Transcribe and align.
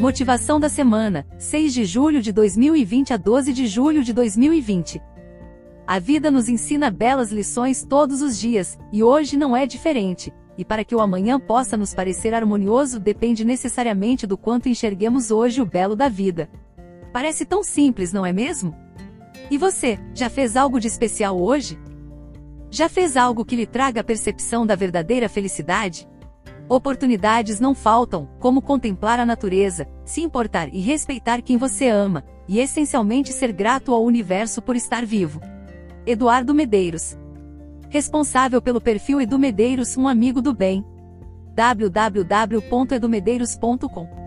Motivação 0.00 0.58
da 0.58 0.70
semana, 0.70 1.26
6 1.38 1.74
de 1.74 1.84
julho 1.84 2.22
de 2.22 2.32
2020 2.32 3.12
a 3.12 3.18
12 3.18 3.52
de 3.52 3.66
julho 3.66 4.02
de 4.02 4.14
2020. 4.14 4.98
A 5.86 5.98
vida 5.98 6.30
nos 6.30 6.48
ensina 6.48 6.90
belas 6.90 7.30
lições 7.30 7.84
todos 7.84 8.22
os 8.22 8.38
dias, 8.40 8.78
e 8.90 9.02
hoje 9.02 9.36
não 9.36 9.54
é 9.54 9.66
diferente. 9.66 10.32
E 10.56 10.64
para 10.64 10.84
que 10.84 10.94
o 10.94 11.00
amanhã 11.00 11.38
possa 11.38 11.76
nos 11.76 11.92
parecer 11.92 12.32
harmonioso 12.32 12.98
depende 12.98 13.44
necessariamente 13.44 14.26
do 14.26 14.38
quanto 14.38 14.70
enxerguemos 14.70 15.30
hoje 15.30 15.60
o 15.60 15.66
belo 15.66 15.94
da 15.94 16.08
vida. 16.08 16.48
Parece 17.12 17.44
tão 17.44 17.62
simples, 17.62 18.10
não 18.10 18.24
é 18.24 18.32
mesmo? 18.32 18.74
E 19.50 19.58
você, 19.58 19.98
já 20.14 20.30
fez 20.30 20.56
algo 20.56 20.80
de 20.80 20.86
especial 20.86 21.38
hoje? 21.38 21.78
Já 22.70 22.88
fez 22.88 23.18
algo 23.18 23.44
que 23.44 23.54
lhe 23.54 23.66
traga 23.66 24.00
a 24.00 24.04
percepção 24.04 24.64
da 24.64 24.74
verdadeira 24.74 25.28
felicidade? 25.28 26.08
Oportunidades 26.70 27.58
não 27.58 27.74
faltam, 27.74 28.28
como 28.38 28.62
contemplar 28.62 29.18
a 29.18 29.26
natureza, 29.26 29.88
se 30.04 30.20
importar 30.20 30.72
e 30.72 30.80
respeitar 30.80 31.42
quem 31.42 31.56
você 31.56 31.88
ama, 31.88 32.22
e 32.46 32.60
essencialmente 32.60 33.32
ser 33.32 33.50
grato 33.50 33.92
ao 33.92 34.04
universo 34.04 34.62
por 34.62 34.76
estar 34.76 35.04
vivo. 35.04 35.40
Eduardo 36.06 36.54
Medeiros. 36.54 37.18
Responsável 37.88 38.62
pelo 38.62 38.80
perfil 38.80 39.20
Edu 39.20 39.36
Medeiros, 39.36 39.96
um 39.96 40.06
amigo 40.06 40.40
do 40.40 40.54
bem. 40.54 40.84
www.edumedeiros.com 41.56 44.19